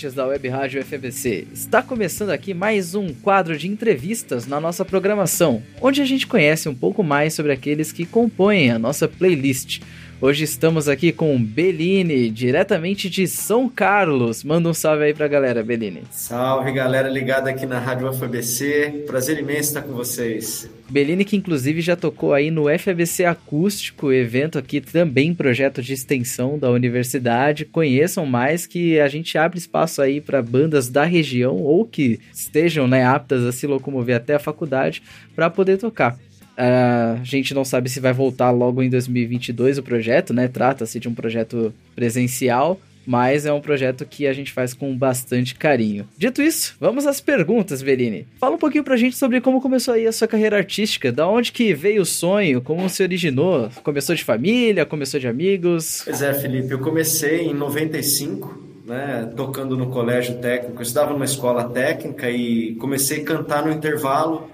ouvintes 0.00 0.14
da 0.14 0.26
Web 0.26 0.48
Rádio 0.48 0.82
FBC. 0.82 1.46
Está 1.52 1.82
começando 1.82 2.30
aqui 2.30 2.54
mais 2.54 2.94
um 2.94 3.12
quadro 3.12 3.56
de 3.56 3.68
entrevistas 3.68 4.46
na 4.46 4.60
nossa 4.60 4.84
programação, 4.84 5.62
onde 5.80 6.00
a 6.00 6.04
gente 6.04 6.26
conhece 6.26 6.68
um 6.68 6.74
pouco 6.74 7.02
mais 7.02 7.34
sobre 7.34 7.52
aqueles 7.52 7.92
que 7.92 8.06
compõem 8.06 8.70
a 8.70 8.78
nossa 8.78 9.06
playlist. 9.06 9.80
Hoje 10.22 10.44
estamos 10.44 10.86
aqui 10.86 11.12
com 11.12 11.42
Beline, 11.42 12.28
diretamente 12.28 13.08
de 13.08 13.26
São 13.26 13.70
Carlos. 13.70 14.44
Manda 14.44 14.68
um 14.68 14.74
salve 14.74 15.04
aí 15.04 15.14
pra 15.14 15.26
galera, 15.26 15.62
Beline. 15.62 16.02
Salve, 16.10 16.70
galera 16.72 17.08
ligada 17.08 17.48
aqui 17.48 17.64
na 17.64 17.78
Rádio 17.78 18.12
FABC. 18.12 19.04
Prazer 19.06 19.38
imenso 19.38 19.70
estar 19.70 19.80
com 19.80 19.94
vocês. 19.94 20.68
Beline, 20.90 21.24
que 21.24 21.38
inclusive 21.38 21.80
já 21.80 21.96
tocou 21.96 22.34
aí 22.34 22.50
no 22.50 22.66
FABC 22.78 23.24
Acústico, 23.24 24.12
evento 24.12 24.58
aqui 24.58 24.82
também 24.82 25.32
projeto 25.32 25.80
de 25.80 25.94
extensão 25.94 26.58
da 26.58 26.70
universidade. 26.70 27.64
Conheçam 27.64 28.26
mais 28.26 28.66
que 28.66 29.00
a 29.00 29.08
gente 29.08 29.38
abre 29.38 29.58
espaço 29.58 30.02
aí 30.02 30.20
para 30.20 30.42
bandas 30.42 30.90
da 30.90 31.04
região 31.04 31.56
ou 31.56 31.86
que 31.86 32.20
estejam 32.30 32.86
né, 32.86 33.06
aptas 33.06 33.42
a 33.42 33.52
se 33.52 33.66
locomover 33.66 34.16
até 34.16 34.34
a 34.34 34.38
faculdade 34.38 35.02
para 35.34 35.48
poder 35.48 35.78
tocar. 35.78 36.18
A 36.62 37.18
gente 37.24 37.54
não 37.54 37.64
sabe 37.64 37.88
se 37.88 38.00
vai 38.00 38.12
voltar 38.12 38.50
logo 38.50 38.82
em 38.82 38.90
2022 38.90 39.78
o 39.78 39.82
projeto, 39.82 40.34
né? 40.34 40.46
Trata-se 40.46 41.00
de 41.00 41.08
um 41.08 41.14
projeto 41.14 41.72
presencial, 41.96 42.78
mas 43.06 43.46
é 43.46 43.52
um 43.52 43.62
projeto 43.62 44.04
que 44.04 44.26
a 44.26 44.32
gente 44.34 44.52
faz 44.52 44.74
com 44.74 44.94
bastante 44.94 45.54
carinho. 45.54 46.06
Dito 46.18 46.42
isso, 46.42 46.76
vamos 46.78 47.06
às 47.06 47.18
perguntas, 47.18 47.80
Verini. 47.80 48.26
Fala 48.38 48.56
um 48.56 48.58
pouquinho 48.58 48.84
pra 48.84 48.98
gente 48.98 49.16
sobre 49.16 49.40
como 49.40 49.58
começou 49.58 49.94
aí 49.94 50.06
a 50.06 50.12
sua 50.12 50.28
carreira 50.28 50.58
artística, 50.58 51.10
da 51.10 51.26
onde 51.26 51.50
que 51.50 51.72
veio 51.72 52.02
o 52.02 52.06
sonho, 52.06 52.60
como 52.60 52.90
se 52.90 53.02
originou? 53.02 53.70
Começou 53.82 54.14
de 54.14 54.22
família, 54.22 54.84
começou 54.84 55.18
de 55.18 55.28
amigos? 55.28 56.02
Pois 56.04 56.20
é, 56.20 56.34
Felipe, 56.34 56.72
eu 56.72 56.80
comecei 56.80 57.46
em 57.46 57.54
95, 57.54 58.68
né, 58.86 59.32
tocando 59.34 59.78
no 59.78 59.88
colégio 59.88 60.36
técnico, 60.36 60.76
eu 60.76 60.82
estudava 60.82 61.14
numa 61.14 61.24
escola 61.24 61.70
técnica 61.70 62.30
e 62.30 62.74
comecei 62.74 63.22
a 63.22 63.24
cantar 63.24 63.64
no 63.64 63.72
intervalo 63.72 64.50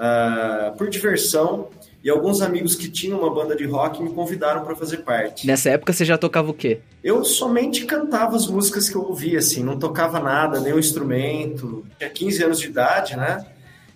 uh, 0.00 0.76
por 0.76 0.88
diversão. 0.88 1.68
E 2.02 2.08
alguns 2.08 2.40
amigos 2.40 2.74
que 2.74 2.88
tinham 2.88 3.20
uma 3.20 3.32
banda 3.32 3.54
de 3.54 3.66
rock 3.66 4.02
me 4.02 4.10
convidaram 4.10 4.64
para 4.64 4.74
fazer 4.74 4.98
parte. 4.98 5.46
Nessa 5.46 5.68
época 5.68 5.92
você 5.92 6.02
já 6.02 6.16
tocava 6.16 6.50
o 6.50 6.54
quê? 6.54 6.80
Eu 7.04 7.22
somente 7.24 7.84
cantava 7.84 8.36
as 8.36 8.46
músicas 8.46 8.88
que 8.88 8.96
eu 8.96 9.02
ouvia, 9.02 9.38
assim, 9.38 9.62
não 9.62 9.78
tocava 9.78 10.18
nada, 10.18 10.60
nenhum 10.60 10.78
instrumento. 10.78 11.84
Tinha 11.98 12.08
15 12.08 12.42
anos 12.42 12.58
de 12.58 12.68
idade, 12.68 13.16
né? 13.16 13.44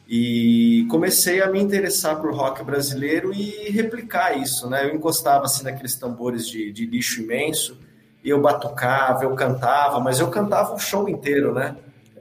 E 0.06 0.86
comecei 0.91 1.41
a 1.41 1.50
me 1.50 1.58
interessar 1.58 2.20
por 2.20 2.34
rock 2.34 2.62
brasileiro 2.62 3.32
e 3.32 3.70
replicar 3.70 4.36
isso, 4.38 4.69
né? 4.69 4.84
Eu 4.84 4.94
encostava 4.94 5.47
assim 5.47 5.64
naqueles 5.64 5.97
tambores 5.97 6.47
de, 6.47 6.70
de 6.72 6.84
lixo 6.84 7.22
imenso, 7.22 7.78
e 8.22 8.28
eu 8.28 8.41
batucava, 8.41 9.25
eu 9.25 9.34
cantava, 9.34 9.98
mas 10.00 10.20
eu 10.20 10.28
cantava 10.28 10.75
o 10.75 10.78
show 10.78 11.08
inteiro, 11.08 11.55
né? 11.55 11.75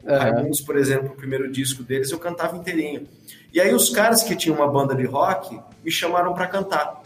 Raimundos, 0.05 0.61
por 0.61 0.77
exemplo, 0.77 1.11
o 1.13 1.15
primeiro 1.15 1.51
disco 1.51 1.83
deles 1.83 2.11
eu 2.11 2.19
cantava 2.19 2.57
inteirinho. 2.57 3.07
E 3.53 3.61
aí 3.61 3.73
os 3.73 3.89
caras 3.89 4.23
que 4.23 4.35
tinham 4.35 4.57
uma 4.57 4.67
banda 4.67 4.95
de 4.95 5.05
rock 5.05 5.59
me 5.83 5.91
chamaram 5.91 6.33
para 6.33 6.47
cantar. 6.47 7.03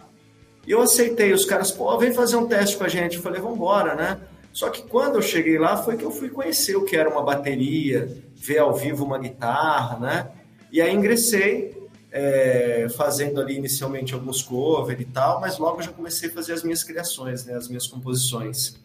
E 0.66 0.72
eu 0.72 0.81
aceitei, 0.81 1.31
os 1.31 1.45
caras, 1.45 1.72
pô, 1.72 1.98
vem 1.98 2.14
fazer 2.14 2.36
um 2.36 2.48
teste 2.48 2.76
com 2.78 2.84
a 2.84 2.89
gente. 2.89 3.17
Eu 3.17 3.23
falei, 3.23 3.39
vamos 3.39 3.58
embora, 3.58 3.95
né? 3.95 4.20
Só 4.52 4.70
que 4.70 4.81
quando 4.81 5.16
eu 5.16 5.22
cheguei 5.22 5.58
lá 5.58 5.78
foi 5.78 5.95
que 5.95 6.04
eu 6.04 6.12
fui 6.12 6.30
conhecer 6.30 6.76
o 6.76 6.84
que 6.84 6.98
era 6.98 7.09
uma 7.09 7.23
bateria, 7.23 8.22
ver 8.36 8.58
ao 8.58 8.73
vivo 8.73 9.05
uma 9.05 9.20
guitarra, 9.20 9.99
né? 9.99 10.32
E 10.72 10.82
aí 10.82 10.93
ingressei, 10.93 11.77
é, 12.11 12.88
fazendo 12.98 13.39
ali 13.39 13.55
inicialmente 13.55 14.14
alguns 14.14 14.42
covers 14.42 14.99
e 14.99 15.05
tal, 15.05 15.39
mas 15.39 15.58
logo 15.58 15.82
já 15.82 15.92
comecei 15.92 16.30
a 16.30 16.33
fazer 16.33 16.54
as 16.54 16.64
minhas 16.64 16.83
criações, 16.83 17.45
né? 17.45 17.54
As 17.54 17.67
minhas 17.67 17.86
composições. 17.88 18.76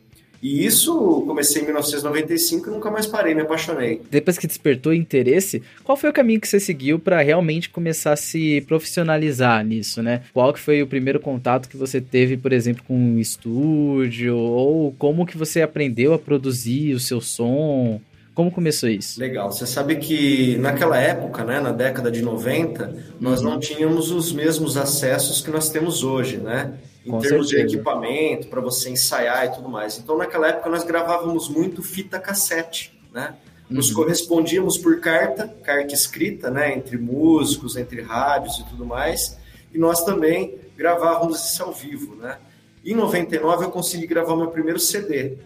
E 0.43 0.67
isso 0.67 1.23
comecei 1.25 1.63
em 1.63 1.67
1995 1.67 2.69
e 2.69 2.73
nunca 2.73 2.91
mais 2.91 3.07
parei, 3.07 3.33
me 3.33 3.43
apaixonei. 3.43 4.03
Depois 4.11 4.37
que 4.37 4.49
despertou 4.49 4.93
interesse, 4.93 5.63
qual 5.85 5.97
foi 5.97 6.11
o 6.11 6.13
caminho 6.13 6.41
que 6.41 6.49
você 6.49 6.59
seguiu 6.59 6.99
para 6.99 7.23
realmente 7.23 7.71
começar 7.71 8.13
a 8.13 8.17
se 8.17 8.61
profissionalizar 8.63 9.65
nisso, 9.65 10.03
né? 10.03 10.23
Qual 10.33 10.53
que 10.53 10.59
foi 10.59 10.83
o 10.83 10.87
primeiro 10.87 11.21
contato 11.21 11.69
que 11.69 11.77
você 11.77 12.01
teve, 12.01 12.37
por 12.37 12.53
exemplo, 12.53 12.83
com 12.89 12.99
um 12.99 13.21
estúdio 13.21 14.37
ou 14.37 14.93
como 14.99 15.25
que 15.25 15.39
você 15.39 15.63
aprendeu 15.63 16.13
a 16.13 16.19
produzir 16.19 16.93
o 16.93 17.01
seu 17.01 17.21
som? 17.21 18.01
Como 18.35 18.51
começou 18.51 18.89
isso? 18.89 19.21
Legal. 19.21 19.51
Você 19.53 19.67
sabe 19.67 19.97
que 19.97 20.57
naquela 20.57 20.99
época, 20.99 21.45
né, 21.45 21.61
na 21.61 21.71
década 21.71 22.11
de 22.11 22.23
90, 22.23 23.15
nós 23.21 23.43
não 23.43 23.61
tínhamos 23.61 24.11
os 24.11 24.33
mesmos 24.33 24.77
acessos 24.77 25.41
que 25.41 25.51
nós 25.51 25.69
temos 25.69 26.03
hoje, 26.03 26.39
né? 26.39 26.79
em 27.05 27.11
Com 27.11 27.19
termos 27.19 27.49
certeza. 27.49 27.69
de 27.69 27.75
equipamento, 27.75 28.47
para 28.49 28.61
você 28.61 28.91
ensaiar 28.91 29.47
e 29.47 29.51
tudo 29.51 29.69
mais. 29.69 29.99
Então, 29.99 30.17
naquela 30.17 30.49
época, 30.49 30.71
nós 30.71 30.85
gravávamos 30.85 31.49
muito 31.49 31.83
fita 31.83 32.19
cassete, 32.19 32.99
né? 33.13 33.35
Nos 33.69 33.89
uhum. 33.89 33.97
correspondíamos 33.97 34.79
por 34.79 35.01
carta, 35.01 35.49
carta 35.63 35.95
escrita, 35.95 36.51
né? 36.51 36.75
Entre 36.75 36.97
músicos, 36.97 37.77
entre 37.77 38.03
rádios 38.03 38.59
e 38.59 38.65
tudo 38.69 38.87
mais. 38.87 39.39
E 39.73 39.79
nós 39.79 40.05
também 40.05 40.55
gravávamos 40.77 41.45
isso 41.53 41.63
ao 41.63 41.73
vivo, 41.73 42.15
né? 42.15 42.39
Em 42.85 42.95
99, 42.95 43.65
eu 43.65 43.71
consegui 43.71 44.07
gravar 44.07 44.37
meu 44.37 44.49
primeiro 44.49 44.79
CD, 44.79 45.39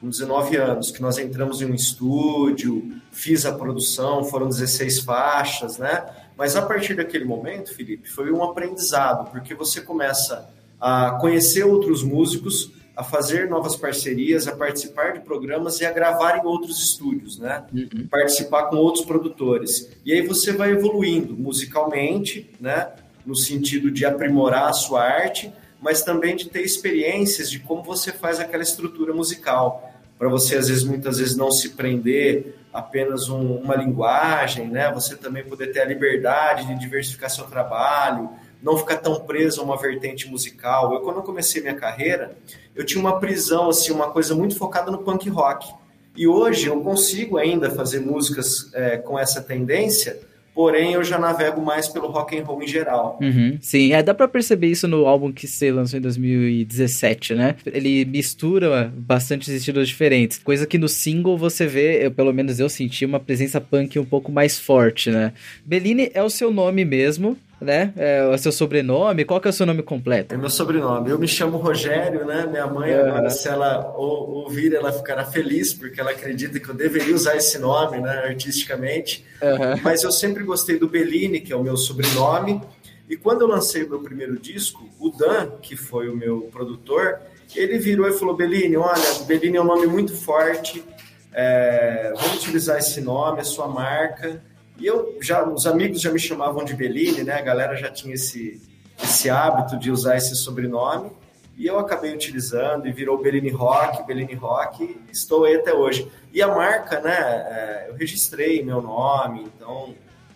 com 0.00 0.08
19 0.08 0.56
anos, 0.56 0.90
que 0.90 1.00
nós 1.00 1.18
entramos 1.18 1.62
em 1.62 1.66
um 1.66 1.74
estúdio, 1.74 3.00
fiz 3.10 3.46
a 3.46 3.52
produção, 3.52 4.24
foram 4.24 4.48
16 4.48 5.00
faixas, 5.00 5.78
né? 5.78 6.04
Mas 6.36 6.54
a 6.54 6.62
partir 6.62 6.94
daquele 6.94 7.24
momento, 7.24 7.74
Felipe, 7.74 8.08
foi 8.08 8.30
um 8.30 8.42
aprendizado, 8.42 9.30
porque 9.30 9.54
você 9.54 9.80
começa 9.80 10.48
a 10.78 11.12
conhecer 11.20 11.64
outros 11.64 12.02
músicos, 12.02 12.70
a 12.94 13.02
fazer 13.02 13.48
novas 13.48 13.76
parcerias, 13.76 14.46
a 14.46 14.56
participar 14.56 15.12
de 15.12 15.20
programas 15.20 15.80
e 15.80 15.86
a 15.86 15.92
gravar 15.92 16.38
em 16.38 16.46
outros 16.46 16.82
estúdios, 16.82 17.38
né? 17.38 17.64
Uhum. 17.72 18.06
Participar 18.10 18.64
com 18.64 18.76
outros 18.76 19.04
produtores. 19.04 19.90
E 20.04 20.12
aí 20.12 20.26
você 20.26 20.52
vai 20.52 20.72
evoluindo 20.72 21.34
musicalmente, 21.34 22.50
né? 22.58 22.90
No 23.24 23.34
sentido 23.34 23.90
de 23.90 24.04
aprimorar 24.04 24.68
a 24.68 24.72
sua 24.72 25.02
arte, 25.02 25.52
mas 25.86 26.02
também 26.02 26.34
de 26.34 26.48
ter 26.48 26.62
experiências 26.62 27.48
de 27.48 27.60
como 27.60 27.80
você 27.80 28.10
faz 28.10 28.40
aquela 28.40 28.64
estrutura 28.64 29.14
musical. 29.14 29.88
Para 30.18 30.28
você, 30.28 30.56
às 30.56 30.66
vezes, 30.66 30.82
muitas 30.82 31.18
vezes, 31.18 31.36
não 31.36 31.52
se 31.52 31.76
prender 31.76 32.56
apenas 32.72 33.28
um, 33.28 33.58
uma 33.58 33.76
linguagem, 33.76 34.66
né? 34.66 34.92
Você 34.92 35.14
também 35.14 35.44
poder 35.44 35.68
ter 35.68 35.82
a 35.82 35.84
liberdade 35.84 36.66
de 36.66 36.76
diversificar 36.76 37.30
seu 37.30 37.44
trabalho, 37.44 38.28
não 38.60 38.76
ficar 38.76 38.96
tão 38.96 39.20
preso 39.20 39.60
a 39.60 39.64
uma 39.64 39.76
vertente 39.76 40.28
musical. 40.28 40.92
Eu, 40.92 41.02
quando 41.02 41.18
eu 41.18 41.22
comecei 41.22 41.62
minha 41.62 41.76
carreira, 41.76 42.36
eu 42.74 42.84
tinha 42.84 43.00
uma 43.00 43.20
prisão, 43.20 43.68
assim, 43.68 43.92
uma 43.92 44.10
coisa 44.10 44.34
muito 44.34 44.56
focada 44.56 44.90
no 44.90 44.98
punk 44.98 45.28
rock. 45.28 45.72
E 46.16 46.26
hoje 46.26 46.66
eu 46.66 46.80
consigo 46.80 47.38
ainda 47.38 47.70
fazer 47.70 48.00
músicas 48.00 48.74
é, 48.74 48.96
com 48.96 49.16
essa 49.16 49.40
tendência, 49.40 50.18
porém 50.56 50.94
eu 50.94 51.04
já 51.04 51.18
navego 51.18 51.60
mais 51.60 51.86
pelo 51.86 52.08
rock 52.08 52.38
and 52.38 52.42
roll 52.42 52.62
em 52.62 52.66
geral. 52.66 53.18
Uhum, 53.20 53.58
sim, 53.60 53.92
é, 53.92 54.02
dá 54.02 54.14
para 54.14 54.26
perceber 54.26 54.68
isso 54.68 54.88
no 54.88 55.06
álbum 55.06 55.30
que 55.30 55.46
você 55.46 55.70
lançou 55.70 55.98
em 55.98 56.02
2017, 56.02 57.34
né? 57.34 57.56
Ele 57.66 58.06
mistura 58.06 58.90
bastantes 58.96 59.48
estilos 59.48 59.86
diferentes, 59.86 60.38
coisa 60.38 60.66
que 60.66 60.78
no 60.78 60.88
single 60.88 61.36
você 61.36 61.66
vê, 61.66 62.06
eu, 62.06 62.10
pelo 62.10 62.32
menos 62.32 62.58
eu 62.58 62.70
senti 62.70 63.04
uma 63.04 63.20
presença 63.20 63.60
punk 63.60 63.98
um 63.98 64.04
pouco 64.04 64.32
mais 64.32 64.58
forte, 64.58 65.10
né? 65.10 65.34
Bellini 65.62 66.10
é 66.14 66.22
o 66.22 66.30
seu 66.30 66.50
nome 66.50 66.86
mesmo, 66.86 67.36
né? 67.60 67.92
É 67.96 68.26
o 68.26 68.36
seu 68.38 68.52
sobrenome. 68.52 69.24
Qual 69.24 69.40
que 69.40 69.48
é 69.48 69.50
o 69.50 69.52
seu 69.52 69.66
nome 69.66 69.82
completo? 69.82 70.34
É 70.34 70.36
meu 70.36 70.50
sobrenome. 70.50 71.10
Eu 71.10 71.18
me 71.18 71.28
chamo 71.28 71.56
Rogério, 71.56 72.24
né? 72.24 72.46
Minha 72.46 72.66
mãe, 72.66 72.94
uhum. 72.94 73.08
agora, 73.08 73.30
se 73.30 73.48
ela 73.48 73.92
ouvir, 73.96 74.74
ela 74.74 74.92
ficará 74.92 75.24
feliz, 75.24 75.72
porque 75.72 76.00
ela 76.00 76.10
acredita 76.10 76.60
que 76.60 76.68
eu 76.68 76.74
deveria 76.74 77.14
usar 77.14 77.36
esse 77.36 77.58
nome, 77.58 77.98
né? 78.00 78.24
Artisticamente. 78.26 79.24
Uhum. 79.42 79.80
Mas 79.82 80.02
eu 80.02 80.12
sempre 80.12 80.44
gostei 80.44 80.78
do 80.78 80.88
Bellini, 80.88 81.40
que 81.40 81.52
é 81.52 81.56
o 81.56 81.62
meu 81.62 81.76
sobrenome. 81.76 82.60
E 83.08 83.16
quando 83.16 83.42
eu 83.42 83.46
lancei 83.46 83.84
o 83.84 83.88
meu 83.88 84.00
primeiro 84.00 84.38
disco, 84.38 84.88
o 84.98 85.10
Dan, 85.10 85.52
que 85.62 85.76
foi 85.76 86.08
o 86.08 86.16
meu 86.16 86.48
produtor, 86.52 87.20
ele 87.54 87.78
virou 87.78 88.08
e 88.08 88.12
falou: 88.12 88.36
Bellini, 88.36 88.76
olha, 88.76 89.24
Bellini 89.26 89.56
é 89.56 89.60
um 89.60 89.64
nome 89.64 89.86
muito 89.86 90.14
forte. 90.14 90.84
É, 91.32 92.12
vamos 92.16 92.38
utilizar 92.38 92.78
esse 92.78 93.00
nome, 93.00 93.40
a 93.40 93.44
sua 93.44 93.68
marca. 93.68 94.42
E 94.78 94.86
eu 94.86 95.16
já, 95.20 95.46
os 95.48 95.66
amigos 95.66 96.00
já 96.00 96.10
me 96.10 96.18
chamavam 96.18 96.64
de 96.64 96.74
Bellini, 96.74 97.22
né? 97.22 97.34
A 97.34 97.42
galera 97.42 97.76
já 97.76 97.90
tinha 97.90 98.14
esse, 98.14 98.60
esse 99.02 99.30
hábito 99.30 99.78
de 99.78 99.90
usar 99.90 100.16
esse 100.16 100.34
sobrenome. 100.36 101.10
E 101.56 101.66
eu 101.66 101.78
acabei 101.78 102.12
utilizando 102.12 102.86
e 102.86 102.92
virou 102.92 103.16
Bellini 103.16 103.48
Rock, 103.48 104.06
Bellini 104.06 104.34
Rock, 104.34 104.84
e 104.84 105.10
estou 105.10 105.44
aí 105.44 105.56
até 105.56 105.72
hoje. 105.72 106.10
E 106.32 106.42
a 106.42 106.48
marca, 106.48 107.00
né? 107.00 107.16
É, 107.16 107.86
eu 107.88 107.94
registrei 107.94 108.62
meu 108.62 108.82
nome, 108.82 109.50
então 109.56 109.94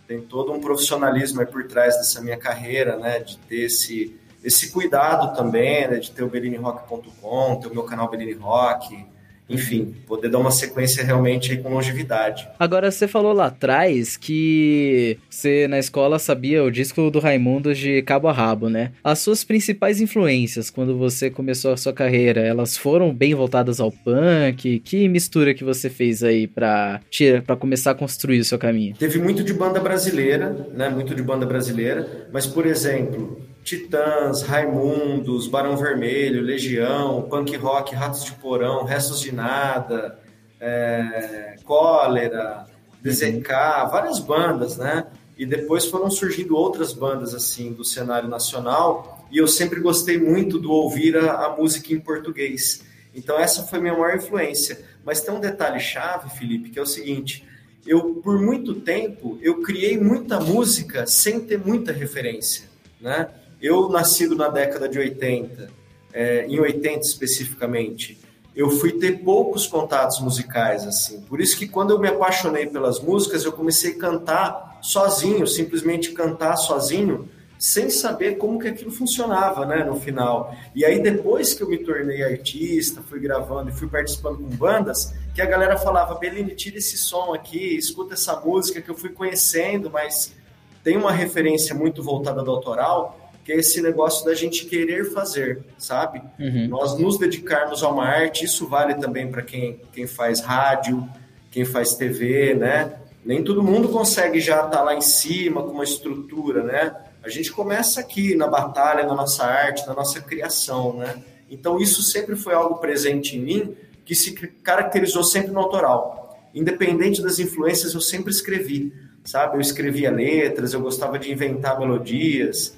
tem 0.09 0.23
todo 0.23 0.51
um 0.51 0.61
profissionalismo 0.61 1.41
aí 1.41 1.47
por 1.47 1.65
trás 1.65 1.97
dessa 1.99 2.23
minha 2.23 2.39
carreira, 2.39 2.97
né? 2.97 3.19
De 3.19 3.37
ter 3.37 3.67
esse, 3.67 4.19
esse 4.43 4.71
cuidado 4.73 5.37
também, 5.37 5.87
né? 5.87 5.99
De 5.99 6.11
ter 6.11 6.23
o 6.23 6.29
BelliniRock.com, 6.29 7.57
ter 7.57 7.69
o 7.69 7.75
meu 7.75 7.83
canal 7.83 8.09
Bellini 8.09 8.33
Rock, 8.33 9.07
enfim, 9.51 9.95
poder 10.07 10.29
dar 10.29 10.39
uma 10.39 10.51
sequência 10.51 11.05
realmente 11.05 11.57
com 11.59 11.75
longevidade. 11.75 12.49
Agora, 12.59 12.91
você 12.91 13.09
falou 13.09 13.33
lá 13.33 13.47
atrás 13.47 14.17
que 14.17 15.19
você 15.29 15.67
na 15.69 15.79
escola 15.79 16.19
sabia 16.19 16.63
o 16.63 16.71
disco 16.71 17.11
do 17.11 17.19
Raimundo 17.19 17.75
de 17.75 18.03
cabo 18.03 18.29
a 18.29 18.33
rabo, 18.33 18.69
né? 18.69 18.93
As 19.03 19.19
suas 19.19 19.43
principais 19.43 20.01
influências 20.01 20.71
quando 20.71 20.97
você 20.97 21.29
começou 21.29 21.73
a 21.73 21.77
sua 21.77 21.93
carreira, 21.93 22.41
elas 22.41 22.77
foram 22.77 23.13
bem 23.13 23.35
voltadas 23.35 23.81
ao 23.81 23.91
punk? 23.91 24.79
Que 24.81 25.09
mistura 25.09 25.53
que 25.53 25.65
você 25.65 25.91
fez 25.91 26.23
aí 26.23 26.47
para 26.47 27.01
para 27.45 27.57
começar 27.57 27.91
a 27.91 27.95
construir 27.95 28.41
o 28.41 28.45
seu 28.45 28.59
caminho? 28.59 28.95
Teve 28.97 29.19
muito 29.19 29.43
de 29.43 29.53
banda 29.53 29.81
brasileira, 29.81 30.69
né? 30.73 30.89
Muito 30.89 31.15
de 31.15 31.23
banda 31.23 31.45
brasileira, 31.45 32.29
mas 32.33 32.47
por 32.47 32.67
exemplo, 32.67 33.50
Titãs, 33.63 34.43
Raimundos, 34.43 35.47
Barão 35.47 35.77
Vermelho, 35.77 36.43
Legião, 36.43 37.23
Punk 37.23 37.57
Rock, 37.57 37.95
Ratos 37.95 38.25
de 38.25 38.33
Porão, 38.33 38.85
Restos 38.85 39.21
de 39.21 39.33
Nada, 39.33 40.19
é, 40.61 41.57
Cólera, 41.65 42.67
DZK, 43.03 43.49
várias 43.91 44.19
bandas, 44.19 44.77
né? 44.77 45.07
E 45.37 45.47
depois 45.47 45.87
foram 45.87 46.11
surgindo 46.11 46.57
outras 46.57 46.93
bandas 46.93 47.35
assim 47.35 47.73
do 47.73 47.85
cenário 47.85 48.29
nacional 48.29 49.27
e 49.31 49.39
eu 49.39 49.49
sempre 49.49 49.81
gostei 49.81 50.19
muito 50.19 50.59
do 50.59 50.71
ouvir 50.71 51.17
a, 51.17 51.47
a 51.47 51.57
música 51.57 51.95
em 51.95 52.01
português. 52.01 52.83
Então 53.15 53.39
essa 53.39 53.63
foi 53.63 53.81
minha 53.81 53.95
maior 53.95 54.17
influência. 54.17 54.85
Mas 55.05 55.21
tem 55.21 55.35
um 55.35 55.41
detalhe 55.41 55.81
chave, 55.81 56.31
Felipe, 56.37 56.71
que 56.71 56.79
é 56.79 56.83
o 56.83 56.87
seguinte: 56.87 57.47
eu 57.87 58.17
por 58.17 58.39
muito 58.41 58.75
tempo 58.75 59.39
eu 59.41 59.63
criei 59.63 59.99
muita 59.99 60.39
música 60.39 61.07
sem 61.07 61.41
ter 61.41 61.59
muita 61.59 61.93
referência, 61.93 62.69
né? 63.01 63.29
Eu, 63.61 63.89
nascido 63.89 64.35
na 64.35 64.49
década 64.49 64.89
de 64.89 64.99
80, 64.99 65.71
é, 66.13 66.47
em 66.47 66.59
80 66.59 67.01
especificamente, 67.01 68.19
eu 68.55 68.71
fui 68.71 68.93
ter 68.93 69.23
poucos 69.23 69.67
contatos 69.67 70.21
musicais, 70.21 70.87
assim. 70.87 71.21
Por 71.23 71.41
isso 71.41 71.57
que 71.57 71.69
quando 71.69 71.91
eu 71.91 71.99
me 71.99 72.09
apaixonei 72.09 72.67
pelas 72.67 73.01
músicas, 73.01 73.45
eu 73.45 73.53
comecei 73.53 73.93
a 73.93 73.99
cantar 73.99 74.79
sozinho, 74.83 75.47
simplesmente 75.47 76.13
cantar 76.13 76.57
sozinho, 76.57 77.29
sem 77.59 77.91
saber 77.91 78.39
como 78.39 78.59
que 78.59 78.69
aquilo 78.69 78.91
funcionava, 78.91 79.67
né, 79.67 79.85
no 79.85 80.01
final. 80.01 80.57
E 80.75 80.83
aí 80.83 80.99
depois 81.03 81.53
que 81.53 81.63
eu 81.63 81.69
me 81.69 81.77
tornei 81.77 82.25
artista, 82.25 83.03
fui 83.03 83.21
gravando 83.21 83.69
e 83.69 83.73
fui 83.73 83.87
participando 83.87 84.39
com 84.39 84.49
bandas, 84.57 85.15
que 85.35 85.43
a 85.43 85.47
galera 85.47 85.77
falava, 85.77 86.15
Beline, 86.15 86.55
tira 86.55 86.79
esse 86.79 86.97
som 86.97 87.35
aqui, 87.35 87.77
escuta 87.77 88.15
essa 88.15 88.41
música 88.41 88.81
que 88.81 88.91
eu 88.91 88.97
fui 88.97 89.11
conhecendo, 89.11 89.91
mas 89.91 90.35
tem 90.83 90.97
uma 90.97 91.13
referência 91.13 91.75
muito 91.75 92.03
voltada 92.03 92.43
do 92.43 92.51
autoral, 92.51 93.20
que 93.45 93.53
é 93.53 93.57
esse 93.57 93.81
negócio 93.81 94.25
da 94.25 94.35
gente 94.35 94.67
querer 94.67 95.13
fazer, 95.13 95.61
sabe? 95.79 96.23
Uhum. 96.39 96.69
Nós 96.69 96.99
nos 96.99 97.19
dedicarmos 97.19 97.83
a 97.83 97.89
uma 97.89 98.05
arte, 98.05 98.45
isso 98.45 98.67
vale 98.67 98.95
também 98.95 99.31
para 99.31 99.43
quem, 99.43 99.81
quem 99.93 100.07
faz 100.07 100.41
rádio, 100.41 101.09
quem 101.51 101.65
faz 101.65 101.95
TV, 101.95 102.55
né? 102.55 102.93
Nem 103.25 103.43
todo 103.43 103.63
mundo 103.63 103.89
consegue 103.89 104.41
já 104.41 104.57
estar 104.57 104.69
tá 104.69 104.83
lá 104.83 104.95
em 104.95 105.01
cima 105.01 105.63
com 105.63 105.73
uma 105.73 105.85
estrutura, 105.85 106.63
né? 106.63 106.95
A 107.23 107.29
gente 107.29 107.53
começa 107.53 108.01
aqui 108.01 108.35
na 108.35 108.47
batalha, 108.47 109.07
na 109.07 109.15
nossa 109.15 109.45
arte, 109.45 109.87
na 109.87 109.95
nossa 109.95 110.21
criação, 110.21 110.97
né? 110.97 111.23
Então 111.51 111.79
isso 111.79 112.03
sempre 112.03 112.37
foi 112.37 112.55
algo 112.55 112.77
presente 112.77 113.37
em 113.37 113.41
mim 113.41 113.77
que 114.05 114.15
se 114.15 114.33
caracterizou 114.33 115.23
sempre 115.25 115.51
no 115.51 115.61
autoral. 115.61 116.49
Independente 116.55 117.23
das 117.23 117.39
influências, 117.39 117.95
eu 117.95 118.01
sempre 118.01 118.31
escrevi, 118.31 118.93
sabe? 119.25 119.57
Eu 119.57 119.61
escrevia 119.61 120.11
letras, 120.11 120.73
eu 120.73 120.81
gostava 120.81 121.19
de 121.19 121.31
inventar 121.31 121.79
melodias, 121.79 122.77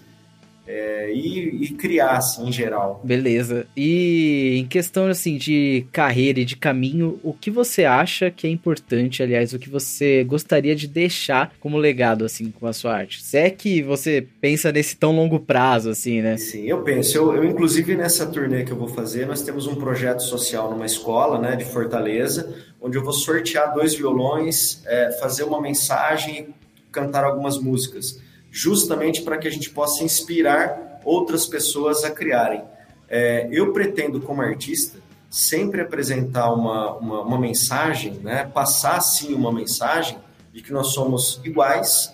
é, 0.72 1.12
e, 1.12 1.64
e, 1.64 1.68
criar, 1.74 2.16
assim, 2.16 2.48
em 2.48 2.52
geral. 2.52 3.00
Beleza. 3.04 3.66
E 3.76 4.56
em 4.58 4.66
questão, 4.66 5.06
assim, 5.06 5.36
de 5.36 5.86
carreira 5.92 6.40
e 6.40 6.44
de 6.46 6.56
caminho, 6.56 7.20
o 7.22 7.34
que 7.34 7.50
você 7.50 7.84
acha 7.84 8.30
que 8.30 8.46
é 8.46 8.50
importante, 8.50 9.22
aliás, 9.22 9.52
o 9.52 9.58
que 9.58 9.68
você 9.68 10.24
gostaria 10.24 10.74
de 10.74 10.88
deixar 10.88 11.52
como 11.60 11.76
legado, 11.76 12.24
assim, 12.24 12.50
com 12.50 12.66
a 12.66 12.72
sua 12.72 12.94
arte? 12.94 13.22
Se 13.22 13.36
é 13.36 13.50
que 13.50 13.82
você 13.82 14.26
pensa 14.40 14.72
nesse 14.72 14.96
tão 14.96 15.14
longo 15.14 15.38
prazo, 15.38 15.90
assim, 15.90 16.22
né? 16.22 16.38
Sim, 16.38 16.64
eu 16.64 16.82
penso. 16.82 17.18
Eu, 17.18 17.34
eu 17.34 17.44
inclusive, 17.44 17.94
nessa 17.94 18.26
turnê 18.26 18.64
que 18.64 18.72
eu 18.72 18.76
vou 18.76 18.88
fazer, 18.88 19.26
nós 19.26 19.42
temos 19.42 19.66
um 19.66 19.74
projeto 19.74 20.20
social 20.20 20.70
numa 20.70 20.86
escola, 20.86 21.38
né, 21.38 21.54
de 21.54 21.66
Fortaleza, 21.66 22.54
onde 22.80 22.96
eu 22.96 23.04
vou 23.04 23.12
sortear 23.12 23.74
dois 23.74 23.94
violões, 23.94 24.82
é, 24.86 25.12
fazer 25.20 25.44
uma 25.44 25.60
mensagem 25.60 26.48
e 26.48 26.54
cantar 26.90 27.24
algumas 27.24 27.58
músicas 27.58 28.18
justamente 28.52 29.22
para 29.22 29.38
que 29.38 29.48
a 29.48 29.50
gente 29.50 29.70
possa 29.70 30.04
inspirar 30.04 31.00
outras 31.06 31.46
pessoas 31.46 32.04
a 32.04 32.10
criarem. 32.10 32.62
É, 33.08 33.48
eu 33.50 33.72
pretendo, 33.72 34.20
como 34.20 34.42
artista, 34.42 34.98
sempre 35.30 35.80
apresentar 35.80 36.52
uma, 36.52 36.92
uma, 36.96 37.20
uma, 37.22 37.40
mensagem, 37.40 38.12
né? 38.22 38.44
passar 38.52 39.00
sim 39.00 39.32
uma 39.32 39.50
mensagem 39.50 40.18
de 40.52 40.60
que 40.60 40.70
nós 40.70 40.88
somos 40.88 41.40
iguais, 41.42 42.12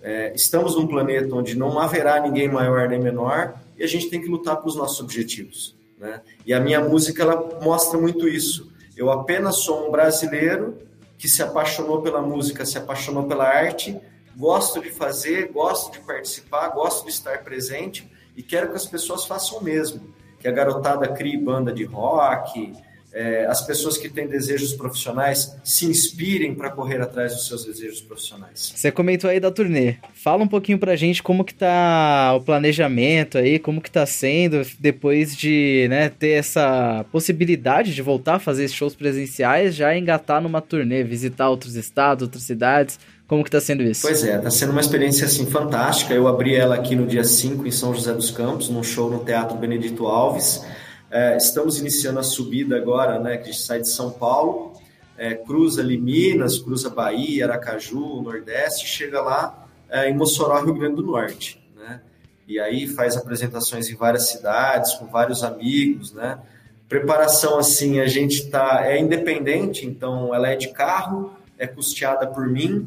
é, 0.00 0.32
estamos 0.36 0.76
num 0.76 0.86
planeta 0.86 1.34
onde 1.34 1.56
não 1.56 1.78
haverá 1.80 2.20
ninguém 2.20 2.48
maior 2.48 2.88
nem 2.88 3.00
menor 3.00 3.54
e 3.76 3.82
a 3.82 3.86
gente 3.88 4.08
tem 4.08 4.20
que 4.20 4.28
lutar 4.28 4.58
pelos 4.58 4.76
nossos 4.76 5.00
objetivos. 5.00 5.74
Né? 5.98 6.20
E 6.46 6.54
a 6.54 6.60
minha 6.60 6.80
música 6.80 7.22
ela 7.22 7.60
mostra 7.60 7.98
muito 7.98 8.28
isso. 8.28 8.70
Eu 8.96 9.10
apenas 9.10 9.64
sou 9.64 9.88
um 9.88 9.90
brasileiro 9.90 10.78
que 11.18 11.28
se 11.28 11.42
apaixonou 11.42 12.02
pela 12.02 12.22
música, 12.22 12.64
se 12.64 12.78
apaixonou 12.78 13.24
pela 13.24 13.44
arte 13.44 14.00
gosto 14.36 14.80
de 14.80 14.90
fazer, 14.90 15.50
gosto 15.52 15.92
de 15.92 16.00
participar, 16.00 16.68
gosto 16.68 17.04
de 17.04 17.10
estar 17.10 17.42
presente 17.42 18.10
e 18.36 18.42
quero 18.42 18.70
que 18.70 18.76
as 18.76 18.86
pessoas 18.86 19.26
façam 19.26 19.58
o 19.58 19.64
mesmo. 19.64 20.12
Que 20.38 20.48
a 20.48 20.52
garotada 20.52 21.06
crie 21.08 21.36
banda 21.36 21.72
de 21.72 21.84
rock, 21.84 22.72
é, 23.12 23.44
as 23.46 23.60
pessoas 23.66 23.98
que 23.98 24.08
têm 24.08 24.26
desejos 24.26 24.72
profissionais 24.72 25.54
se 25.62 25.84
inspirem 25.84 26.54
para 26.54 26.70
correr 26.70 27.00
atrás 27.00 27.34
dos 27.34 27.46
seus 27.46 27.64
desejos 27.64 28.00
profissionais. 28.00 28.72
Você 28.74 28.90
comentou 28.90 29.28
aí 29.28 29.38
da 29.38 29.50
turnê. 29.50 29.96
Fala 30.14 30.42
um 30.42 30.48
pouquinho 30.48 30.78
pra 30.78 30.96
gente 30.96 31.22
como 31.22 31.44
que 31.44 31.54
tá 31.54 32.34
o 32.34 32.40
planejamento 32.40 33.36
aí, 33.36 33.58
como 33.58 33.82
que 33.82 33.90
tá 33.90 34.06
sendo 34.06 34.62
depois 34.78 35.36
de 35.36 35.86
né, 35.90 36.08
ter 36.08 36.30
essa 36.30 37.04
possibilidade 37.12 37.94
de 37.94 38.02
voltar 38.02 38.36
a 38.36 38.40
fazer 38.40 38.66
shows 38.68 38.94
presenciais, 38.94 39.74
já 39.74 39.96
engatar 39.96 40.40
numa 40.40 40.62
turnê, 40.62 41.04
visitar 41.04 41.50
outros 41.50 41.74
estados, 41.76 42.22
outras 42.22 42.42
cidades. 42.44 42.98
Como 43.32 43.42
que 43.42 43.48
está 43.48 43.62
sendo 43.62 43.82
isso? 43.82 44.02
Pois 44.02 44.22
é, 44.24 44.36
está 44.36 44.50
sendo 44.50 44.72
uma 44.72 44.80
experiência 44.82 45.24
assim 45.24 45.46
fantástica. 45.46 46.12
Eu 46.12 46.28
abri 46.28 46.54
ela 46.54 46.74
aqui 46.74 46.94
no 46.94 47.06
dia 47.06 47.24
5 47.24 47.66
em 47.66 47.70
São 47.70 47.94
José 47.94 48.12
dos 48.12 48.30
Campos, 48.30 48.68
num 48.68 48.82
show 48.82 49.10
no 49.10 49.24
Teatro 49.24 49.56
Benedito 49.56 50.06
Alves. 50.06 50.62
É, 51.10 51.34
estamos 51.38 51.80
iniciando 51.80 52.18
a 52.18 52.22
subida 52.22 52.76
agora, 52.76 53.18
né, 53.18 53.38
que 53.38 53.50
sai 53.54 53.80
de 53.80 53.88
São 53.88 54.10
Paulo, 54.10 54.74
é, 55.16 55.34
cruza 55.34 55.80
ali 55.80 55.96
Minas, 55.96 56.58
cruza 56.58 56.90
Bahia, 56.90 57.46
Aracaju, 57.46 58.20
Nordeste, 58.20 58.86
chega 58.86 59.22
lá 59.22 59.66
é, 59.88 60.10
em 60.10 60.14
Mossoró, 60.14 60.62
Rio 60.62 60.74
Grande 60.74 60.96
do 60.96 61.02
Norte, 61.02 61.58
né? 61.74 62.02
E 62.46 62.60
aí 62.60 62.86
faz 62.86 63.16
apresentações 63.16 63.88
em 63.88 63.96
várias 63.96 64.28
cidades, 64.28 64.92
com 64.96 65.06
vários 65.06 65.42
amigos, 65.42 66.12
né? 66.12 66.38
Preparação 66.86 67.58
assim, 67.58 67.98
a 67.98 68.06
gente 68.06 68.50
tá 68.50 68.82
é 68.84 69.00
independente, 69.00 69.86
então 69.86 70.34
ela 70.34 70.50
é 70.50 70.54
de 70.54 70.68
carro, 70.68 71.32
é 71.56 71.66
custeada 71.66 72.26
por 72.26 72.46
mim, 72.46 72.86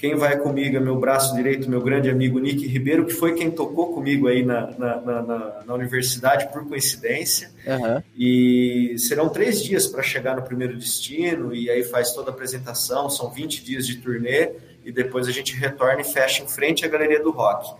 quem 0.00 0.14
vai 0.14 0.38
comigo 0.38 0.78
é 0.78 0.80
meu 0.80 0.98
braço 0.98 1.34
direito, 1.34 1.68
meu 1.68 1.82
grande 1.82 2.08
amigo 2.08 2.38
Nick 2.38 2.66
Ribeiro, 2.66 3.04
que 3.04 3.12
foi 3.12 3.34
quem 3.34 3.50
tocou 3.50 3.92
comigo 3.92 4.28
aí 4.28 4.42
na, 4.42 4.70
na, 4.70 5.00
na, 5.02 5.62
na 5.66 5.74
universidade, 5.74 6.50
por 6.50 6.66
coincidência. 6.66 7.50
Uhum. 7.66 8.02
E 8.16 8.94
serão 8.96 9.28
três 9.28 9.62
dias 9.62 9.86
para 9.86 10.02
chegar 10.02 10.34
no 10.34 10.42
primeiro 10.42 10.74
destino, 10.78 11.54
e 11.54 11.68
aí 11.68 11.84
faz 11.84 12.12
toda 12.12 12.30
a 12.30 12.32
apresentação, 12.32 13.10
são 13.10 13.28
20 13.28 13.62
dias 13.62 13.86
de 13.86 13.96
turnê, 13.96 14.52
e 14.86 14.90
depois 14.90 15.28
a 15.28 15.32
gente 15.32 15.54
retorna 15.54 16.00
e 16.00 16.04
fecha 16.04 16.42
em 16.42 16.48
frente 16.48 16.82
à 16.82 16.88
Galeria 16.88 17.22
do 17.22 17.30
Rock. 17.30 17.70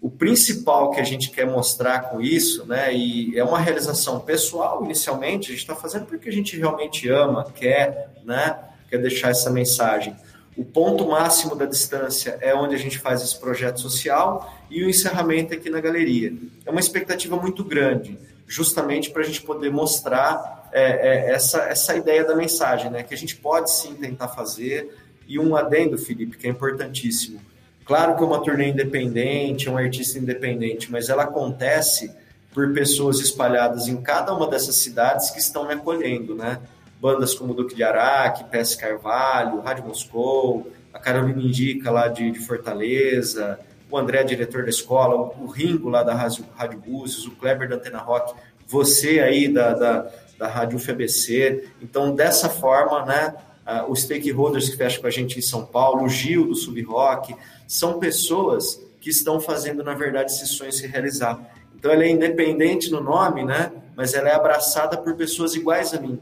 O 0.00 0.08
principal 0.08 0.92
que 0.92 1.00
a 1.00 1.04
gente 1.04 1.32
quer 1.32 1.48
mostrar 1.48 2.10
com 2.10 2.20
isso, 2.20 2.64
né, 2.64 2.94
e 2.94 3.36
é 3.36 3.42
uma 3.42 3.58
realização 3.58 4.20
pessoal 4.20 4.84
inicialmente, 4.84 5.48
a 5.48 5.50
gente 5.50 5.62
está 5.62 5.74
fazendo 5.74 6.06
porque 6.06 6.28
a 6.28 6.32
gente 6.32 6.56
realmente 6.56 7.08
ama, 7.08 7.42
quer, 7.52 8.12
né, 8.24 8.56
quer 8.88 8.98
deixar 8.98 9.30
essa 9.30 9.50
mensagem 9.50 10.14
o 10.56 10.64
ponto 10.64 11.06
máximo 11.06 11.54
da 11.54 11.66
distância 11.66 12.38
é 12.40 12.54
onde 12.54 12.74
a 12.74 12.78
gente 12.78 12.98
faz 12.98 13.22
esse 13.22 13.38
projeto 13.38 13.78
social 13.78 14.54
e 14.70 14.82
o 14.82 14.88
encerramento 14.88 15.52
aqui 15.52 15.68
na 15.68 15.80
galeria. 15.80 16.32
É 16.64 16.70
uma 16.70 16.80
expectativa 16.80 17.36
muito 17.36 17.62
grande, 17.62 18.18
justamente 18.46 19.10
para 19.10 19.22
a 19.22 19.24
gente 19.24 19.42
poder 19.42 19.70
mostrar 19.70 20.68
é, 20.72 20.82
é, 20.82 21.30
essa, 21.32 21.64
essa 21.64 21.94
ideia 21.94 22.24
da 22.24 22.34
mensagem, 22.34 22.90
né? 22.90 23.02
que 23.02 23.12
a 23.12 23.16
gente 23.16 23.36
pode 23.36 23.70
sim 23.70 23.94
tentar 23.94 24.28
fazer. 24.28 24.96
E 25.28 25.38
um 25.38 25.56
adendo, 25.56 25.98
Felipe, 25.98 26.38
que 26.38 26.46
é 26.46 26.50
importantíssimo. 26.50 27.40
Claro 27.84 28.16
que 28.16 28.22
é 28.22 28.26
uma 28.26 28.42
turnê 28.42 28.68
independente, 28.68 29.68
é 29.68 29.70
um 29.70 29.76
artista 29.76 30.18
independente, 30.18 30.90
mas 30.90 31.08
ela 31.08 31.24
acontece 31.24 32.10
por 32.52 32.72
pessoas 32.72 33.20
espalhadas 33.20 33.86
em 33.88 34.00
cada 34.00 34.32
uma 34.34 34.48
dessas 34.48 34.76
cidades 34.76 35.30
que 35.30 35.38
estão 35.38 35.66
me 35.66 35.74
acolhendo, 35.74 36.34
né? 36.34 36.58
Bandas 37.00 37.34
como 37.34 37.54
Duque 37.54 37.74
de 37.74 37.82
Araque, 37.82 38.44
PS 38.44 38.74
Carvalho, 38.74 39.60
Rádio 39.60 39.84
Moscou, 39.86 40.70
a 40.92 40.98
Carolina 40.98 41.42
Indica 41.42 41.90
lá 41.90 42.08
de, 42.08 42.30
de, 42.30 42.38
Fortaleza, 42.38 43.60
o 43.90 43.98
André, 43.98 44.24
diretor 44.24 44.64
da 44.64 44.70
escola, 44.70 45.14
o 45.14 45.46
Ringo 45.46 45.88
lá 45.88 46.02
da 46.02 46.14
Rádio, 46.14 46.44
Rádio 46.56 46.78
Búzios, 46.78 47.26
o 47.26 47.32
Kleber 47.32 47.68
da 47.68 47.76
Antena 47.76 47.98
Rock, 47.98 48.34
você 48.66 49.20
aí 49.20 49.46
da, 49.48 49.74
da, 49.74 50.10
da 50.38 50.48
Rádio 50.48 50.76
UFABC. 50.76 51.68
Então, 51.80 52.14
dessa 52.14 52.48
forma, 52.48 53.04
né, 53.04 53.34
uh, 53.66 53.90
os 53.90 54.02
stakeholders 54.02 54.68
que 54.68 54.76
fecham 54.76 55.00
com 55.00 55.06
a 55.06 55.10
gente 55.10 55.38
em 55.38 55.42
São 55.42 55.64
Paulo, 55.64 56.04
o 56.04 56.08
Gil 56.08 56.48
do 56.48 56.54
Subrock, 56.54 57.34
são 57.66 57.98
pessoas 57.98 58.80
que 59.00 59.10
estão 59.10 59.38
fazendo, 59.40 59.84
na 59.84 59.94
verdade, 59.94 60.32
esse 60.32 60.46
sonho 60.46 60.72
se 60.72 60.86
realizar. 60.86 61.38
Então, 61.76 61.92
ela 61.92 62.04
é 62.04 62.08
independente 62.08 62.90
no 62.90 63.00
nome, 63.00 63.44
né, 63.44 63.70
mas 63.94 64.14
ela 64.14 64.28
é 64.28 64.34
abraçada 64.34 64.96
por 64.96 65.14
pessoas 65.14 65.54
iguais 65.54 65.94
a 65.94 66.00
mim, 66.00 66.18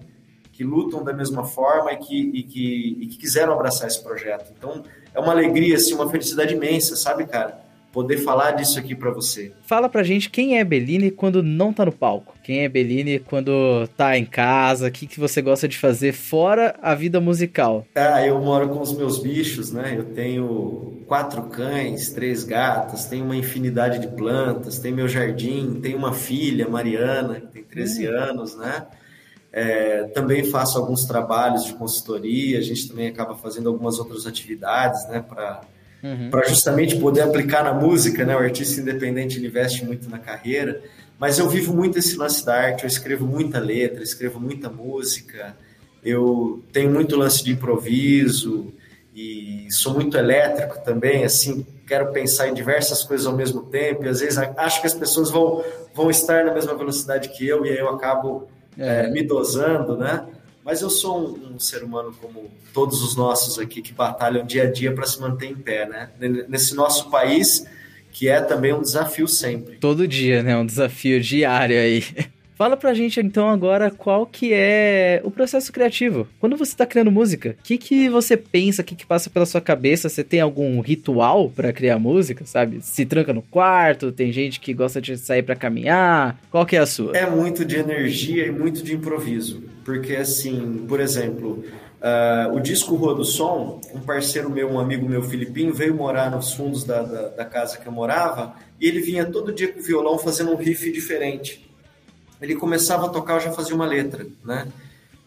que 0.56 0.64
lutam 0.64 1.02
da 1.02 1.12
mesma 1.12 1.44
forma 1.44 1.92
e 1.92 1.96
que, 1.96 2.30
e 2.34 2.42
que, 2.42 2.96
e 3.00 3.06
que 3.06 3.18
quiseram 3.18 3.52
abraçar 3.52 3.88
esse 3.88 4.02
projeto. 4.02 4.52
Então, 4.56 4.82
é 5.12 5.20
uma 5.20 5.32
alegria, 5.32 5.76
assim, 5.76 5.94
uma 5.94 6.08
felicidade 6.08 6.54
imensa, 6.54 6.96
sabe, 6.96 7.26
cara? 7.26 7.64
poder 7.94 8.16
falar 8.16 8.50
disso 8.50 8.76
aqui 8.76 8.92
para 8.92 9.12
você. 9.12 9.52
Fala 9.62 9.88
pra 9.88 10.02
gente 10.02 10.28
quem 10.28 10.58
é 10.58 10.64
Bellini 10.64 11.12
quando 11.12 11.44
não 11.44 11.72
tá 11.72 11.86
no 11.86 11.92
palco. 11.92 12.34
Quem 12.42 12.64
é 12.64 12.68
Bellini 12.68 13.20
quando 13.20 13.88
tá 13.96 14.18
em 14.18 14.26
casa? 14.26 14.88
O 14.88 14.90
que, 14.90 15.06
que 15.06 15.20
você 15.20 15.40
gosta 15.40 15.68
de 15.68 15.78
fazer 15.78 16.12
fora 16.12 16.74
a 16.82 16.92
vida 16.92 17.20
musical? 17.20 17.86
Ah, 17.94 18.26
eu 18.26 18.40
moro 18.40 18.68
com 18.68 18.80
os 18.80 18.92
meus 18.92 19.22
bichos, 19.22 19.70
né? 19.70 19.94
Eu 19.96 20.06
tenho 20.06 21.04
quatro 21.06 21.44
cães, 21.44 22.10
três 22.10 22.42
gatas, 22.42 23.04
tenho 23.04 23.24
uma 23.24 23.36
infinidade 23.36 24.00
de 24.00 24.08
plantas, 24.08 24.80
tenho 24.80 24.96
meu 24.96 25.06
jardim, 25.06 25.78
tenho 25.80 25.96
uma 25.96 26.12
filha, 26.12 26.68
Mariana, 26.68 27.42
que 27.42 27.46
tem 27.46 27.62
13 27.62 28.08
hum. 28.08 28.12
anos, 28.12 28.56
né? 28.56 28.86
É, 29.56 30.08
também 30.08 30.42
faço 30.42 30.76
alguns 30.76 31.04
trabalhos 31.04 31.64
de 31.64 31.74
consultoria, 31.74 32.58
a 32.58 32.60
gente 32.60 32.88
também 32.88 33.06
acaba 33.06 33.36
fazendo 33.36 33.68
algumas 33.68 34.00
outras 34.00 34.26
atividades, 34.26 35.08
né, 35.08 35.24
para 35.26 35.60
uhum. 36.02 36.28
justamente 36.48 36.96
poder 36.96 37.20
aplicar 37.20 37.62
na 37.62 37.72
música, 37.72 38.24
né? 38.24 38.34
O 38.34 38.40
artista 38.40 38.80
independente 38.80 39.38
investe 39.38 39.84
muito 39.84 40.10
na 40.10 40.18
carreira, 40.18 40.82
mas 41.20 41.38
eu 41.38 41.48
vivo 41.48 41.72
muito 41.72 42.00
esse 42.00 42.16
lance 42.16 42.44
da 42.44 42.52
arte, 42.52 42.82
eu 42.82 42.88
escrevo 42.88 43.24
muita 43.24 43.60
letra, 43.60 44.02
escrevo 44.02 44.40
muita 44.40 44.68
música, 44.68 45.56
eu 46.04 46.60
tenho 46.72 46.90
muito 46.90 47.14
lance 47.14 47.44
de 47.44 47.52
improviso 47.52 48.74
e 49.14 49.68
sou 49.70 49.94
muito 49.94 50.16
elétrico 50.18 50.82
também, 50.84 51.22
assim, 51.22 51.64
quero 51.86 52.10
pensar 52.10 52.48
em 52.48 52.54
diversas 52.54 53.04
coisas 53.04 53.24
ao 53.24 53.36
mesmo 53.36 53.62
tempo 53.66 54.04
e 54.04 54.08
às 54.08 54.18
vezes 54.18 54.36
acho 54.36 54.80
que 54.80 54.88
as 54.88 54.94
pessoas 54.94 55.30
vão, 55.30 55.64
vão 55.94 56.10
estar 56.10 56.44
na 56.44 56.52
mesma 56.52 56.74
velocidade 56.74 57.28
que 57.28 57.46
eu 57.46 57.64
e 57.64 57.70
aí 57.70 57.78
eu 57.78 57.88
acabo 57.88 58.48
é. 58.78 59.06
É, 59.06 59.10
me 59.10 59.22
dosando, 59.22 59.96
né? 59.96 60.26
Mas 60.64 60.80
eu 60.80 60.88
sou 60.88 61.36
um, 61.36 61.54
um, 61.54 61.60
ser 61.60 61.82
humano 61.82 62.14
como 62.20 62.50
todos 62.72 63.02
os 63.02 63.14
nossos 63.14 63.58
aqui 63.58 63.82
que 63.82 63.92
batalham 63.92 64.46
dia 64.46 64.62
a 64.62 64.72
dia 64.72 64.92
para 64.92 65.06
se 65.06 65.20
manter 65.20 65.46
em 65.46 65.54
pé, 65.54 65.86
né? 65.86 66.10
Nesse 66.48 66.74
nosso 66.74 67.10
país 67.10 67.66
que 68.10 68.28
é 68.28 68.40
também 68.40 68.72
um 68.72 68.80
desafio 68.80 69.26
sempre. 69.26 69.76
Todo 69.76 70.06
dia, 70.06 70.42
né? 70.42 70.56
Um 70.56 70.64
desafio 70.64 71.20
diário 71.20 71.76
aí. 71.76 72.04
Fala 72.56 72.76
pra 72.76 72.94
gente 72.94 73.18
então 73.20 73.48
agora 73.48 73.90
qual 73.90 74.24
que 74.24 74.52
é 74.52 75.20
o 75.24 75.30
processo 75.30 75.72
criativo. 75.72 76.28
Quando 76.38 76.56
você 76.56 76.76
tá 76.76 76.86
criando 76.86 77.10
música, 77.10 77.56
o 77.58 77.62
que 77.64 77.76
que 77.76 78.08
você 78.08 78.36
pensa, 78.36 78.82
o 78.82 78.84
que 78.84 78.94
que 78.94 79.04
passa 79.04 79.28
pela 79.28 79.44
sua 79.44 79.60
cabeça? 79.60 80.08
Você 80.08 80.22
tem 80.22 80.40
algum 80.40 80.80
ritual 80.80 81.50
para 81.50 81.72
criar 81.72 81.98
música, 81.98 82.46
sabe? 82.46 82.78
Se 82.80 83.04
tranca 83.04 83.32
no 83.32 83.42
quarto, 83.42 84.12
tem 84.12 84.30
gente 84.30 84.60
que 84.60 84.72
gosta 84.72 85.00
de 85.00 85.16
sair 85.16 85.42
para 85.42 85.56
caminhar. 85.56 86.38
Qual 86.48 86.64
que 86.64 86.76
é 86.76 86.78
a 86.78 86.86
sua? 86.86 87.16
É 87.16 87.28
muito 87.28 87.64
de 87.64 87.76
energia 87.76 88.46
e 88.46 88.52
muito 88.52 88.84
de 88.84 88.94
improviso. 88.94 89.64
Porque 89.84 90.14
assim, 90.14 90.84
por 90.88 91.00
exemplo, 91.00 91.64
Uh, 92.04 92.54
o 92.54 92.60
disco 92.60 92.96
Rua 92.96 93.14
do 93.14 93.24
Som, 93.24 93.80
um 93.94 94.00
parceiro 94.00 94.50
meu, 94.50 94.70
um 94.70 94.78
amigo 94.78 95.08
meu, 95.08 95.22
Filipinho, 95.22 95.72
veio 95.72 95.94
morar 95.94 96.30
nos 96.30 96.52
fundos 96.52 96.84
da, 96.84 97.00
da, 97.00 97.28
da, 97.28 97.44
casa 97.46 97.78
que 97.78 97.86
eu 97.86 97.92
morava 97.92 98.54
e 98.78 98.86
ele 98.86 99.00
vinha 99.00 99.24
todo 99.24 99.50
dia 99.50 99.72
com 99.72 99.80
o 99.80 99.82
violão 99.82 100.18
fazendo 100.18 100.52
um 100.52 100.56
riff 100.56 100.92
diferente 100.92 101.63
ele 102.44 102.54
começava 102.54 103.06
a 103.06 103.08
tocar, 103.08 103.34
eu 103.34 103.40
já 103.40 103.52
fazia 103.52 103.74
uma 103.74 103.86
letra, 103.86 104.26
né? 104.44 104.68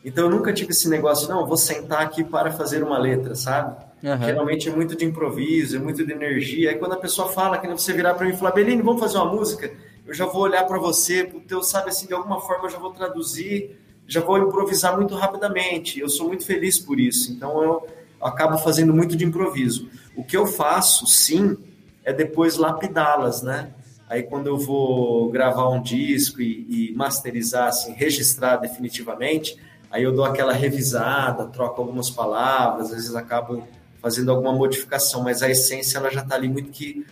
Então 0.05 0.25
eu 0.25 0.29
nunca 0.29 0.53
tive 0.53 0.71
esse 0.71 0.87
negócio, 0.87 1.27
não, 1.27 1.45
vou 1.45 1.57
sentar 1.57 2.01
aqui 2.01 2.23
para 2.23 2.51
fazer 2.51 2.83
uma 2.83 2.97
letra, 2.97 3.35
sabe? 3.35 3.75
Uhum. 4.03 4.17
Geralmente 4.23 4.69
é 4.69 4.71
muito 4.71 4.95
de 4.95 5.03
improviso, 5.03 5.75
é 5.75 5.79
muito 5.79 6.05
de 6.05 6.11
energia. 6.11 6.69
Aí 6.69 6.77
quando 6.77 6.93
a 6.93 6.97
pessoa 6.97 7.29
fala, 7.29 7.57
que 7.57 7.67
você 7.67 7.91
virar 7.91 8.13
para 8.13 8.25
mim 8.25 8.33
e 8.33 8.37
falar, 8.37 8.51
Beline, 8.51 8.81
vamos 8.81 9.01
fazer 9.01 9.17
uma 9.17 9.33
música, 9.33 9.71
eu 10.05 10.13
já 10.13 10.25
vou 10.25 10.43
olhar 10.43 10.63
para 10.65 10.77
você, 10.77 11.23
o 11.33 11.41
teu, 11.41 11.61
sabe 11.63 11.89
assim, 11.89 12.07
de 12.07 12.13
alguma 12.13 12.39
forma 12.39 12.65
eu 12.65 12.69
já 12.69 12.77
vou 12.77 12.91
traduzir, 12.91 13.77
já 14.07 14.21
vou 14.21 14.37
improvisar 14.37 14.95
muito 14.95 15.15
rapidamente. 15.15 15.99
Eu 15.99 16.07
sou 16.07 16.27
muito 16.27 16.45
feliz 16.45 16.79
por 16.79 16.99
isso. 16.99 17.31
Então 17.31 17.61
eu 17.61 17.87
acabo 18.21 18.57
fazendo 18.59 18.93
muito 18.93 19.17
de 19.17 19.25
improviso. 19.25 19.89
O 20.15 20.23
que 20.23 20.37
eu 20.37 20.45
faço, 20.45 21.05
sim, 21.07 21.57
é 22.05 22.13
depois 22.13 22.55
lapidá-las, 22.55 23.41
né? 23.41 23.71
Aí 24.09 24.23
quando 24.23 24.47
eu 24.47 24.57
vou 24.57 25.29
gravar 25.29 25.69
um 25.69 25.81
disco 25.81 26.41
e, 26.41 26.91
e, 26.91 26.95
masterizar, 26.95 27.67
assim, 27.67 27.93
registrar 27.93 28.55
definitivamente, 28.55 29.57
aí 29.91 30.03
eu 30.03 30.13
dou 30.13 30.23
aquela 30.23 30.53
revisada, 30.53 31.45
troco 31.47 31.81
algumas 31.81 32.09
palavras, 32.09 32.87
às 32.87 32.91
vezes 32.91 33.15
acabo 33.15 33.67
fazendo 34.01 34.31
alguma 34.31 34.53
modificação, 34.53 35.23
mas 35.23 35.43
a 35.43 35.49
essência 35.49 35.97
ela 35.97 36.09
já 36.09 36.21
está 36.21 36.35
ali 36.35 36.47
muito 36.47 36.69
que 36.71 37.05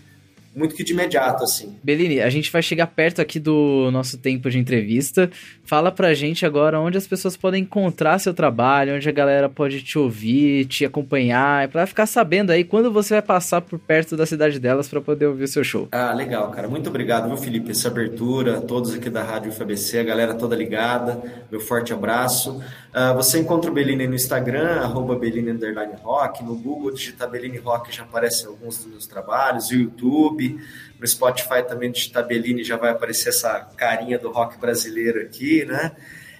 muito 0.55 0.74
que 0.74 0.83
de 0.83 0.93
imediato, 0.93 1.43
assim. 1.43 1.77
Belini, 1.83 2.21
a 2.21 2.29
gente 2.29 2.51
vai 2.51 2.62
chegar 2.62 2.88
perto 2.88 3.21
aqui 3.21 3.39
do 3.39 3.89
nosso 3.91 4.17
tempo 4.17 4.50
de 4.50 4.57
entrevista. 4.57 5.29
Fala 5.63 5.91
pra 5.91 6.13
gente 6.13 6.45
agora 6.45 6.79
onde 6.79 6.97
as 6.97 7.05
pessoas 7.05 7.35
podem 7.35 7.63
encontrar 7.63 8.19
seu 8.19 8.33
trabalho, 8.33 8.95
onde 8.95 9.09
a 9.09 9.12
galera 9.12 9.50
pode 9.50 9.81
te 9.81 10.00
ouvir, 10.00 10.65
te 10.65 10.85
acompanhar, 10.85 11.67
para 11.67 11.85
ficar 11.85 12.05
sabendo 12.05 12.51
aí 12.51 12.63
quando 12.63 12.91
você 12.91 13.15
vai 13.15 13.21
passar 13.21 13.62
por 13.62 13.77
perto 13.77 14.15
da 14.15 14.25
cidade 14.25 14.59
delas 14.59 14.88
para 14.88 15.01
poder 15.01 15.25
ouvir 15.25 15.43
o 15.43 15.47
seu 15.47 15.63
show. 15.63 15.88
Ah, 15.91 16.13
legal, 16.13 16.50
cara. 16.51 16.69
Muito 16.69 16.89
obrigado, 16.89 17.27
viu, 17.27 17.38
Felipe? 17.38 17.71
Essa 17.71 17.89
abertura, 17.89 18.62
todos 18.62 18.93
aqui 18.93 19.09
da 19.09 19.24
Rádio 19.24 19.51
FABC, 19.51 20.00
a 20.00 20.03
galera 20.03 20.33
toda 20.33 20.55
ligada, 20.55 21.21
meu 21.51 21.59
forte 21.59 21.91
abraço. 21.91 22.62
Uh, 22.95 23.13
você 23.15 23.39
encontra 23.39 23.69
o 23.69 23.74
Bellini 23.74 24.07
no 24.07 24.15
Instagram, 24.15 24.79
arroba 24.81 25.15
Bellini 25.15 25.51
Rock, 26.01 26.43
no 26.43 26.55
Google 26.55 26.93
digitar 26.93 27.29
Bellini 27.29 27.57
Rock 27.57 27.93
já 27.93 28.03
aparecem 28.03 28.47
alguns 28.47 28.77
dos 28.77 28.85
meus 28.85 29.07
trabalhos, 29.07 29.69
no 29.69 29.77
YouTube, 29.77 30.44
no 30.99 31.07
Spotify 31.07 31.63
também 31.67 31.91
digitar 31.91 32.25
Bellini 32.25 32.63
já 32.63 32.77
vai 32.77 32.91
aparecer 32.91 33.29
essa 33.29 33.59
carinha 33.75 34.17
do 34.17 34.31
rock 34.31 34.57
brasileiro 34.57 35.21
aqui, 35.21 35.65
né? 35.65 35.91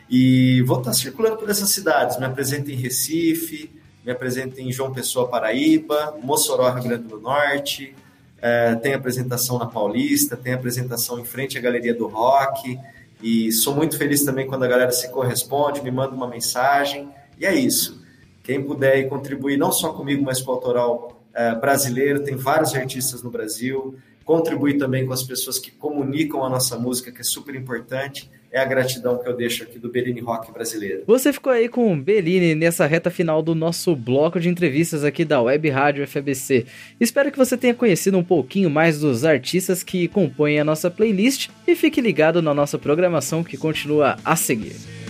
E 0.10 0.62
vou 0.64 0.80
estar 0.80 0.94
circulando 0.94 1.38
por 1.38 1.50
essas 1.50 1.70
cidades, 1.70 2.18
me 2.20 2.26
apresento 2.26 2.70
em 2.72 2.76
Recife, 2.76 3.72
me 4.06 4.12
apresento 4.12 4.60
em 4.62 4.72
João 4.72 4.94
Pessoa, 4.94 5.28
Paraíba, 5.28 6.16
Mossoró, 6.22 6.70
Rio 6.72 6.84
Grande 6.84 7.08
do 7.08 7.20
Norte, 7.20 7.96
é, 8.42 8.76
tem 8.76 8.94
apresentação 8.94 9.58
na 9.58 9.66
Paulista, 9.66 10.38
tem 10.38 10.54
apresentação 10.54 11.20
em 11.20 11.26
frente 11.26 11.58
à 11.58 11.62
Galeria 11.62 11.94
do 11.94 12.08
Rock, 12.08 12.78
e 13.22 13.52
sou 13.52 13.74
muito 13.74 13.98
feliz 13.98 14.24
também 14.24 14.46
quando 14.46 14.64
a 14.64 14.68
galera 14.68 14.92
se 14.92 15.10
corresponde, 15.10 15.82
me 15.82 15.90
manda 15.90 16.14
uma 16.14 16.28
mensagem. 16.28 17.10
E 17.40 17.46
é 17.46 17.56
isso. 17.56 18.04
Quem 18.44 18.62
puder 18.64 19.10
contribuir 19.10 19.58
não 19.58 19.72
só 19.72 19.94
comigo, 19.94 20.24
mas 20.24 20.42
com 20.42 20.52
o 20.52 20.54
autoral 20.54 21.15
é, 21.36 21.54
brasileiro, 21.56 22.24
tem 22.24 22.36
vários 22.36 22.74
artistas 22.74 23.22
no 23.22 23.30
Brasil. 23.30 23.96
Contribuir 24.24 24.78
também 24.78 25.06
com 25.06 25.14
as 25.14 25.22
pessoas 25.22 25.60
que 25.60 25.70
comunicam 25.70 26.44
a 26.44 26.50
nossa 26.50 26.78
música, 26.80 27.12
que 27.12 27.22
é 27.22 27.24
super 27.24 27.54
importante 27.54 28.30
é 28.56 28.60
a 28.62 28.64
gratidão 28.64 29.18
que 29.18 29.28
eu 29.28 29.36
deixo 29.36 29.64
aqui 29.64 29.78
do 29.78 29.90
Bellini 29.90 30.22
Rock 30.22 30.50
brasileiro. 30.50 31.04
Você 31.06 31.34
ficou 31.34 31.52
aí 31.52 31.68
com 31.68 31.92
o 31.92 31.98
Bellini 31.98 32.56
nessa 32.56 32.86
reta 32.86 33.12
final 33.12 33.44
do 33.44 33.54
nosso 33.54 33.94
bloco 33.98 34.40
de 34.40 34.48
entrevistas 34.48 35.04
aqui 35.04 35.26
da 35.26 35.42
Web 35.42 35.70
Rádio 35.70 36.08
FBC. 36.08 36.66
Espero 36.98 37.30
que 37.34 37.38
você 37.38 37.58
tenha 37.58 37.74
conhecido 37.74 38.18
um 38.18 38.24
pouquinho 38.24 38.70
mais 38.70 39.02
dos 39.02 39.26
artistas 39.26 39.84
que 39.84 40.08
compõem 40.08 40.58
a 40.58 40.64
nossa 40.64 40.90
playlist 40.90 41.50
e 41.68 41.76
fique 41.76 42.00
ligado 42.00 42.42
na 42.42 42.54
nossa 42.54 42.80
programação 42.80 43.44
que 43.44 43.58
continua 43.58 44.16
a 44.24 44.38
seguir. 44.38 45.05